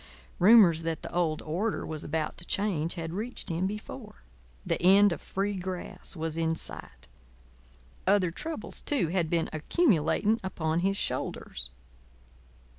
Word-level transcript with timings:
Rumours 0.39 0.81
that 0.81 1.03
the 1.03 1.13
old 1.13 1.43
order 1.43 1.85
was 1.85 2.03
about 2.03 2.35
to 2.39 2.45
change 2.47 2.95
had 2.95 3.13
reached 3.13 3.49
him 3.49 3.67
before. 3.67 4.23
The 4.65 4.81
end 4.81 5.11
of 5.11 5.21
Free 5.21 5.53
Grass 5.55 6.15
was 6.15 6.37
in 6.37 6.55
sight. 6.55 7.07
Other 8.07 8.31
troubles, 8.31 8.81
too, 8.81 9.09
had 9.09 9.29
been 9.29 9.47
accumulating 9.53 10.39
upon 10.43 10.79
his 10.79 10.97
shoulders. 10.97 11.69